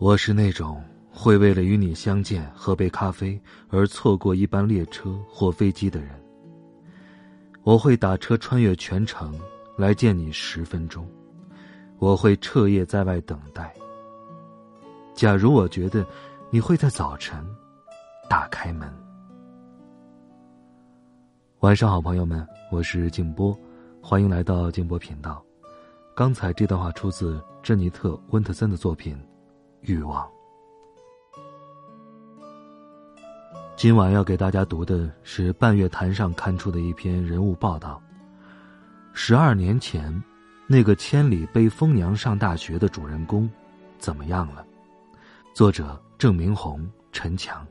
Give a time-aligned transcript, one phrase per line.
[0.00, 0.80] 我是那种
[1.10, 6.10] 会为了与你相见、喝杯咖啡而错过一班列车或飞机的人。
[7.64, 9.36] 我会打车穿越全城
[9.76, 11.04] 来见你十分钟，
[11.98, 13.74] 我会彻夜在外等待。
[15.14, 16.06] 假如我觉得
[16.48, 17.44] 你会在早晨
[18.30, 18.88] 打开门。
[21.58, 23.58] 晚上好，朋友们，我是静波，
[24.00, 25.44] 欢迎来到静波频道。
[26.14, 29.18] 刚才这段话出自珍妮特·温特森的作品。
[29.80, 30.28] 欲望。
[33.76, 38.02] 今晚要给大家读的是半月谈上刊出的一篇人物报道。
[39.12, 40.22] 十二年前，
[40.66, 43.48] 那个千里背疯娘上大学的主人公，
[43.98, 44.64] 怎么样了？
[45.54, 47.66] 作者郑明红、陈强。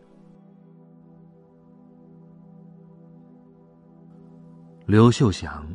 [4.86, 5.68] 刘秀祥，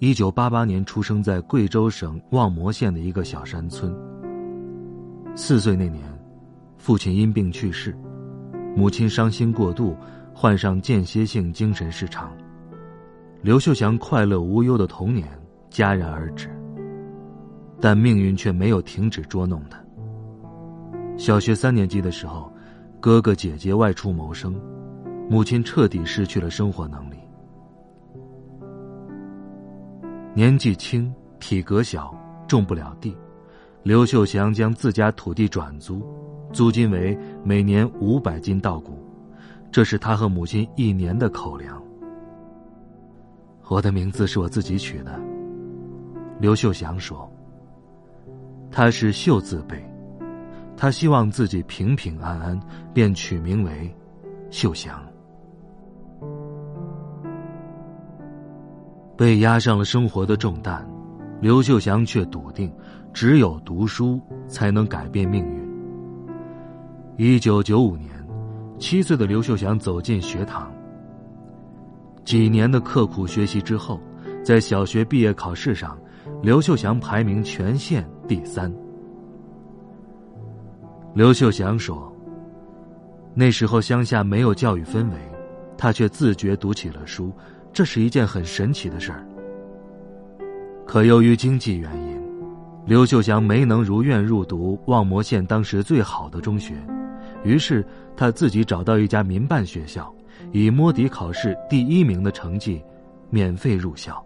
[0.00, 4.13] 一九八八年出生在贵州省望谟县的一个小山村。
[5.36, 6.02] 四岁那年，
[6.78, 7.94] 父亲因病去世，
[8.76, 9.96] 母亲伤心过度，
[10.32, 12.32] 患上间歇性精神失常。
[13.42, 15.26] 刘秀祥快乐无忧的童年
[15.70, 16.48] 戛然而止。
[17.80, 19.78] 但命运却没有停止捉弄他。
[21.18, 22.50] 小学三年级的时候，
[23.00, 24.58] 哥哥姐姐外出谋生，
[25.28, 27.16] 母亲彻底失去了生活能力。
[30.32, 32.16] 年纪轻，体格小，
[32.48, 33.14] 种不了地。
[33.84, 36.02] 刘秀祥将自家土地转租，
[36.54, 38.98] 租金为每年五百斤稻谷，
[39.70, 41.82] 这是他和母亲一年的口粮。
[43.68, 45.20] 我的名字是我自己取的，
[46.40, 47.30] 刘秀祥说。
[48.70, 49.84] 他是秀字辈，
[50.78, 52.58] 他希望自己平平安安，
[52.94, 53.94] 便取名为
[54.50, 54.98] 秀祥。
[59.14, 60.88] 被压上了生活的重担，
[61.42, 62.72] 刘秀祥却笃定。
[63.14, 65.64] 只有读书才能改变命运。
[67.16, 68.10] 一九九五年，
[68.76, 70.68] 七岁的刘秀祥走进学堂。
[72.24, 74.00] 几年的刻苦学习之后，
[74.42, 75.96] 在小学毕业考试上，
[76.42, 78.72] 刘秀祥排名全县第三。
[81.14, 82.12] 刘秀祥说
[83.32, 85.16] ：“那时候乡下没有教育氛围，
[85.78, 87.32] 他却自觉读起了书，
[87.72, 89.24] 这是一件很神奇的事儿。
[90.84, 92.13] 可由于经济原因。”
[92.86, 96.74] 刘秀祥没能如愿入读望谟县当时最好的中学，
[97.42, 97.82] 于是
[98.14, 100.14] 他自己找到一家民办学校，
[100.52, 102.84] 以摸底考试第一名的成绩，
[103.30, 104.22] 免费入校。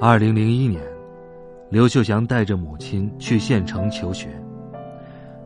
[0.00, 0.82] 二零零一年，
[1.70, 4.28] 刘秀祥带着母亲去县城求学。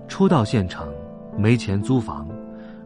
[0.08, 0.90] 初到县城，
[1.36, 2.26] 没钱租房，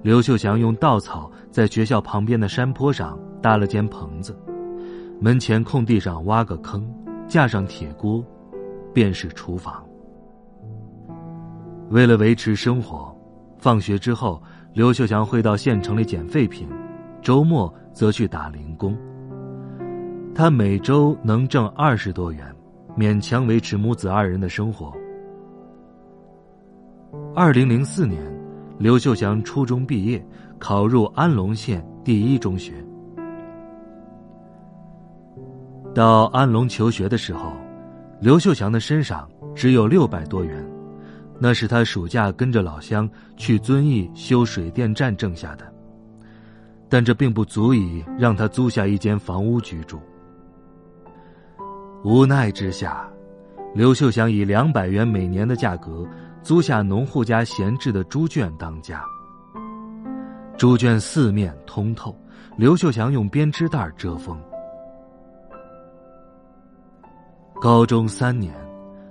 [0.02, 4.36] 刘秀祥用稻草在学校旁边的山坡上搭了间棚子。
[5.20, 6.88] 门前空地上挖个坑，
[7.26, 8.24] 架上铁锅，
[8.94, 9.84] 便是厨房。
[11.90, 13.12] 为了维持生活，
[13.58, 14.40] 放学之后，
[14.72, 16.68] 刘秀祥会到县城里捡废品，
[17.20, 18.96] 周末则去打零工。
[20.36, 22.54] 他每周能挣二十多元，
[22.96, 24.92] 勉强维持母子二人的生活。
[27.34, 28.22] 二零零四年，
[28.78, 30.24] 刘秀祥初中毕业，
[30.60, 32.72] 考入安龙县第一中学。
[35.94, 37.52] 到安龙求学的时候，
[38.20, 40.64] 刘秀祥的身上只有六百多元，
[41.38, 45.66] 那是他暑假跟着老乡去遵义修水电站挣下的。
[46.88, 50.00] 但这并不足以让他租下一间房屋居住。
[52.04, 53.08] 无奈之下，
[53.74, 56.06] 刘秀祥以两百元每年的价格
[56.42, 59.02] 租下农户家闲置的猪圈当家。
[60.56, 62.16] 猪圈四面通透，
[62.56, 64.40] 刘秀祥用编织袋遮风。
[67.60, 68.54] 高中三年，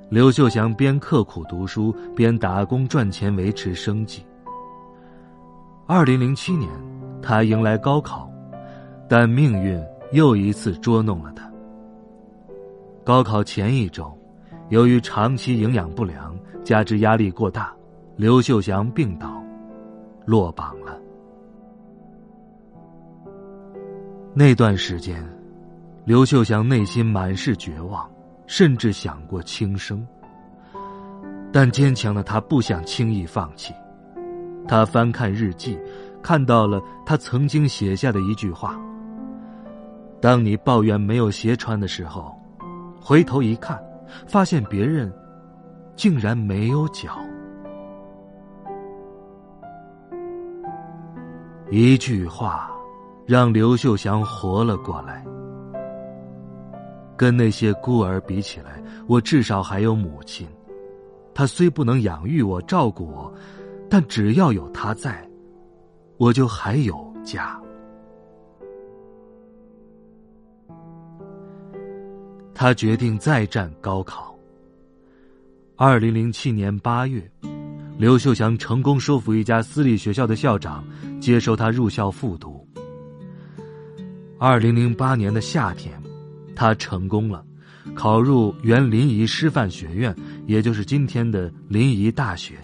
[0.10, 4.26] 刘秀祥边刻苦读书边打工赚钱维持生计。
[5.86, 6.72] 二零零七年，
[7.22, 8.32] 他迎来高考，
[9.10, 9.78] 但命运
[10.14, 11.52] 又一次捉弄了他。
[13.04, 14.18] 高考前一周，
[14.70, 16.34] 由于长期营养不良
[16.64, 17.76] 加之压力过大，
[18.16, 19.44] 刘秀祥病倒，
[20.26, 20.98] 落榜了。
[24.34, 25.22] 那段时间。
[26.06, 28.10] 刘秀祥内心满是绝望，
[28.48, 30.04] 甚至想过轻生。
[31.52, 33.74] 但坚强的他不想轻易放弃。
[34.68, 35.80] 他翻看日记，
[36.22, 38.78] 看到了他曾经写下的一句话
[40.20, 42.38] ：“当你抱怨没有鞋穿的时候，
[43.00, 43.82] 回头一看，
[44.28, 45.10] 发现别人
[45.96, 47.18] 竟然没有脚。”
[51.72, 52.70] 一句话，
[53.26, 55.26] 让刘秀祥活了过来。
[57.18, 60.48] 跟那些孤儿比起来，我至少还有母亲。
[61.34, 63.34] 她虽不能养育我、照顾我，
[63.90, 65.28] 但只要有她在，
[66.18, 67.60] 我就还有家。
[72.60, 74.36] 他决定再战高考。
[75.75, 77.22] 二零零七年八月，
[78.00, 80.84] 刘秀祥成功说服一家私立学校的校长
[81.22, 82.68] 接收他入校复读。
[84.40, 86.06] 二零零八年的夏天。
[86.57, 87.45] 他成功了，
[87.94, 90.13] 考入原临沂师范学院，
[90.48, 92.56] 也就是今天的临沂大学。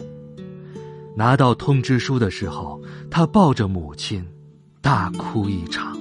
[1.16, 2.82] 拿到通知书的时候，
[3.12, 4.26] 他抱着母亲，
[4.82, 5.96] 大哭一场。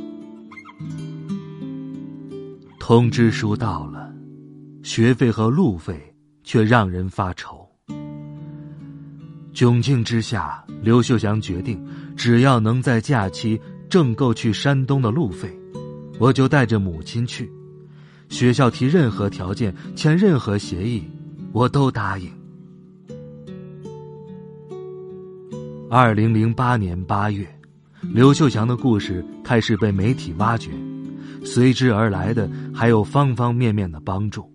[2.81, 4.11] 通知书到了，
[4.83, 6.01] 学费和路费
[6.43, 7.69] 却让人发愁。
[9.53, 11.79] 窘境之下，刘秀祥决定，
[12.17, 13.61] 只要能在假期
[13.91, 15.55] 挣够去山东的路费，
[16.19, 17.53] 我就带着母亲去。
[18.33, 21.05] 学校提任何条件，签任何协议，
[21.53, 22.33] 我都答应。
[25.91, 27.47] 二零零八年八月，
[28.01, 30.71] 刘秀祥的故事开始被媒体挖掘，
[31.45, 34.51] 随之而来的还有方方面面的帮助。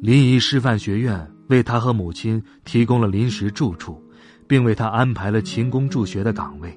[0.00, 4.00] 临沂师范学院为他和母亲提供了临时住处，
[4.46, 6.72] 并为他安排了勤工助学的岗位。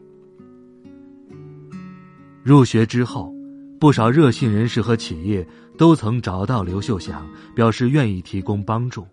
[2.44, 3.37] 入学之后。
[3.80, 5.48] 不少热心人士和企业
[5.78, 9.06] 都曾找到刘秀祥，表示愿意提供帮助，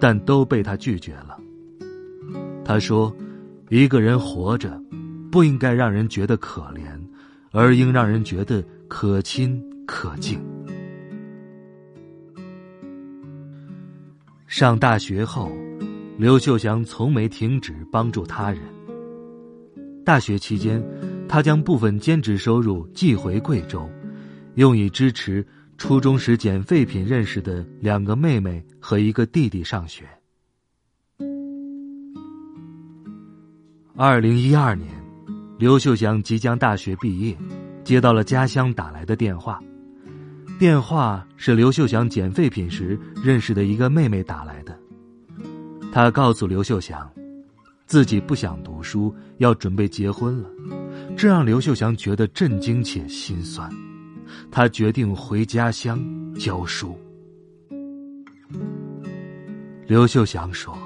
[0.00, 1.38] 但都被他拒绝了。
[2.64, 3.14] 他说
[3.68, 4.80] ：“一个人活着，
[5.30, 6.98] 不应该让人觉得可怜，
[7.52, 10.40] 而应让人觉得可亲可敬。”
[14.48, 15.52] 上大学后，
[16.16, 18.60] 刘秀祥从没停止帮助他人。
[20.06, 20.82] 大学期间，
[21.28, 23.86] 他将部分兼职收入寄回贵州。
[24.56, 25.46] 用以支持
[25.78, 30.04] 初中时捡废品认识的两个妹妹和一个弟弟上学。
[33.94, 34.88] 二零一二年，
[35.58, 37.36] 刘秀祥即将大学毕业，
[37.84, 39.62] 接到了家乡打来的电话。
[40.58, 44.78] 电话是刘秀祥捡废品时认识的一个妹妹打来的。
[45.92, 47.10] 他告诉刘秀祥，
[47.86, 50.48] 自己不想读书，要准备结婚了，
[51.14, 53.70] 这让刘秀祥觉得震惊且心酸。
[54.50, 56.00] 他决定回家乡
[56.34, 56.98] 教书。
[59.86, 60.76] 刘秀祥说：“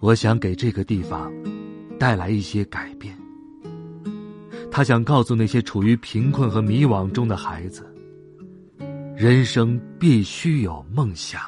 [0.00, 1.32] 我想给这个地方
[1.98, 3.16] 带来一些改变。
[4.70, 7.86] 他想告诉那些处于贫困和迷惘中的孩子，
[9.14, 11.42] 人生必须有梦想。”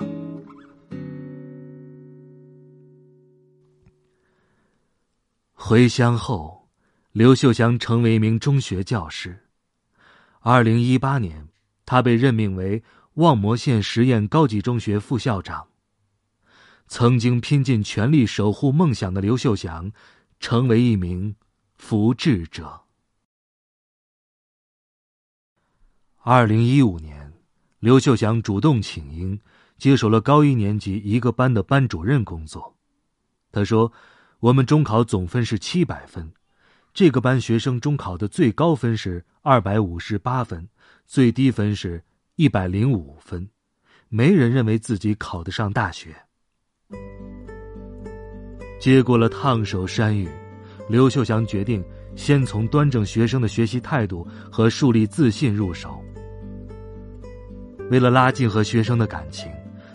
[5.53, 6.69] 回乡后，
[7.11, 9.37] 刘秀祥成为一名中学教师。
[10.49, 11.49] 二零一八年，
[11.85, 12.85] 他被任命为
[13.15, 15.67] 望谟县实验高级中学副校长。
[16.87, 19.91] 曾经拼尽全力守护梦想的刘秀祥，
[20.39, 21.35] 成为一名
[21.75, 22.83] 福智者。
[26.19, 27.33] 二零一五年，
[27.81, 29.41] 刘秀祥主动请缨，
[29.79, 32.77] 接手了高一年级一个班的班主任工作。
[33.51, 33.93] 他说
[34.39, 36.33] ：“我们中考总分是七百分。”
[36.97, 40.67] 这个班学生中考的最高分是二百五十八分，
[41.05, 42.03] 最低分是
[42.37, 43.47] 一百零五分，
[44.09, 46.17] 没人认为自己考得上大学。
[48.81, 50.27] 接过了烫手山芋，
[50.89, 51.85] 刘秀祥决定
[52.17, 56.03] 先从端正学生的学习态度和树立自信入手。
[57.91, 59.53] 为了拉近和学生的感情，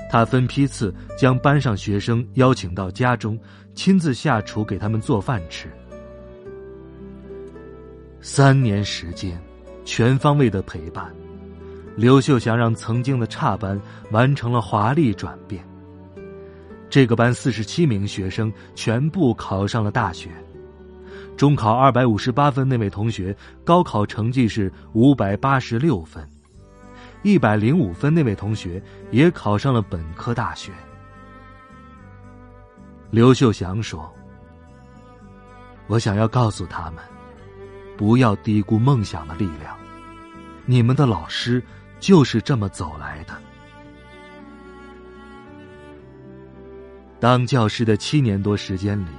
[0.07, 3.39] 他分批次将班上学生邀请到家中，
[3.73, 5.67] 亲自下厨给他们做饭吃。
[8.23, 9.41] 三年时间，
[9.83, 11.11] 全方位的陪伴，
[11.95, 15.67] 刘秀祥让曾经的差班完成了华丽转变。
[16.87, 20.29] 这个班四十七名学生全部考上了大学，
[21.35, 26.23] 中考二百五十八分那位同学高考成绩是五百八十六分，
[27.23, 30.71] 一百零五分那位同学也考上了本科大学。
[33.09, 34.13] 刘秀祥说
[35.87, 37.03] ：“我想要告诉他们。”
[38.01, 39.77] 不要低估梦想的力量，
[40.65, 41.61] 你们的老师
[41.99, 43.37] 就是这么走来的。
[47.19, 49.09] 当教师的七年多时间里，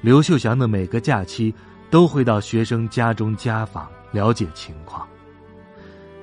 [0.00, 1.52] 刘秀祥的每个假期
[1.90, 5.04] 都会到学生家中家访，了解情况。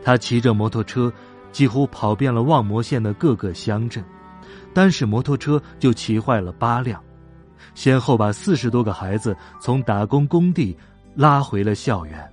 [0.02, 1.12] 他骑着摩托车，
[1.52, 4.02] 几乎跑遍了望谟县的各个乡镇，
[4.74, 7.04] 单是摩托车就骑坏了八辆，
[7.76, 10.74] 先后把四十多个孩子从打工工地
[11.16, 12.30] 拉回了校园。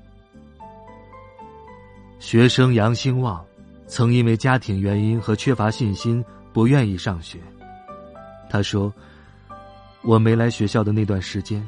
[2.19, 3.45] 学生杨兴旺，
[3.87, 7.39] 曾因为家庭原因和缺乏信心，不愿意上学。
[8.49, 8.93] 他说
[10.03, 11.67] ：“我没来学校的那段时间，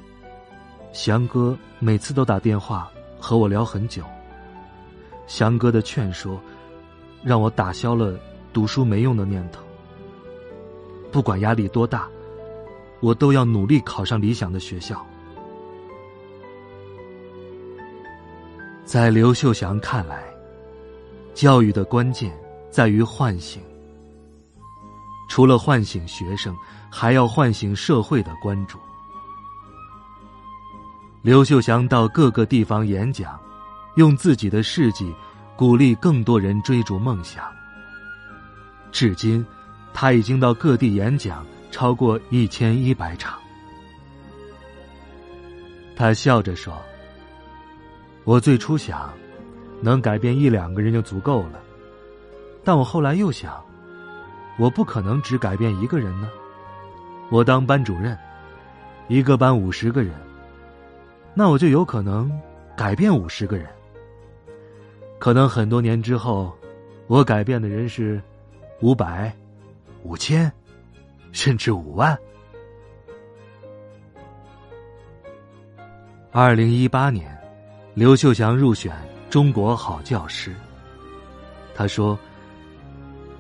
[0.93, 4.03] 祥哥每次都打电话和我聊很久。
[5.27, 6.41] 祥哥的劝说，
[7.23, 8.19] 让我打消了
[8.53, 9.63] 读书没用的念头。
[11.11, 12.09] 不管压力多大，
[13.01, 15.07] 我都要努力考上理想的学校。”
[18.93, 20.23] 在刘秀祥看来，
[21.33, 22.31] 教育的关键
[22.71, 23.63] 在于唤醒。
[25.31, 26.55] 除了唤醒学生，
[26.91, 28.79] 还要唤醒社会的关注。
[31.23, 33.41] 刘秀祥到各个地方演讲，
[33.97, 35.11] 用自己的事迹
[35.57, 37.51] 鼓励更多人追逐梦想。
[38.91, 39.43] 至今，
[39.95, 43.39] 他已经到各地演讲超过一千一百场。
[45.97, 46.79] 他笑着说
[48.25, 49.13] ：“我最初想，
[49.81, 51.61] 能改变一两个人就足够了，
[52.63, 53.63] 但我后来又想。”
[54.59, 56.31] 我不可能只改变一个人呢。
[57.31, 58.17] 我当班主任，
[59.09, 60.13] 一个班五十个人，
[61.33, 62.31] 那我就有可能
[62.77, 63.67] 改变五十个人。
[65.19, 66.55] 可能很多年之后，
[67.07, 68.23] 我改变的人是
[68.83, 69.35] 五百、
[70.03, 70.53] 五千，
[71.33, 72.17] 甚至五万。
[76.31, 77.37] 二零一八年，
[77.95, 78.93] 刘秀祥入选
[79.29, 80.55] 中国好教师。
[81.75, 82.19] 他说。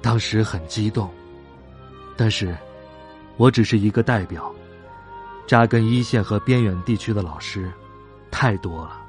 [0.04, 1.08] 当时很激动，
[2.16, 2.56] 但是，
[3.36, 4.52] 我只是一个代表。
[5.46, 7.70] 扎根一线和边远地区的老师
[8.28, 9.00] 太多了，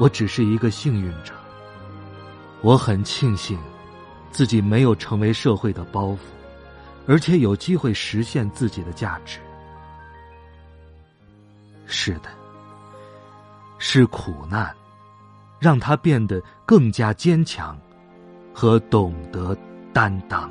[0.00, 1.34] 我只是一个幸运者。
[2.62, 3.58] 我很庆幸
[4.32, 6.18] 自己没有成为社会的包袱，
[7.06, 9.38] 而且有机会实现自己的价值。
[11.84, 12.30] 是的，
[13.78, 14.74] 是苦难，
[15.58, 17.78] 让他变得更加坚强。
[18.54, 19.56] 和懂得
[19.92, 20.50] 担当。